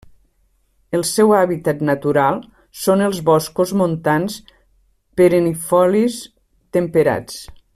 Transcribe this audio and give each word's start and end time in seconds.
El 0.99 1.03
seu 1.09 1.33
hàbitat 1.39 1.83
natural 1.89 2.39
són 2.85 3.03
els 3.09 3.19
boscos 3.27 3.75
montans 3.83 4.39
perennifolis 5.21 6.17
temperats. 6.79 7.39